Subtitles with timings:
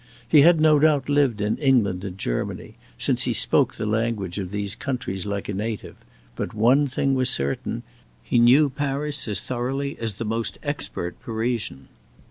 [0.27, 4.49] He had no doubt lived in England and Germany, since he spoke the language of
[4.49, 5.95] these countries like a native;
[6.35, 7.83] but one thing was certain
[8.23, 11.87] he knew Paris as thoroughly as the most expert Parisian.